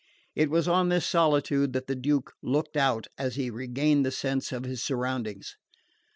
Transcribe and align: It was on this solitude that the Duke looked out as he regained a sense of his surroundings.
It 0.35 0.49
was 0.49 0.67
on 0.67 0.89
this 0.89 1.05
solitude 1.05 1.73
that 1.73 1.85
the 1.85 1.95
Duke 1.95 2.33
looked 2.41 2.75
out 2.75 3.05
as 3.19 3.35
he 3.35 3.51
regained 3.51 4.07
a 4.07 4.11
sense 4.11 4.51
of 4.51 4.63
his 4.63 4.81
surroundings. 4.83 5.55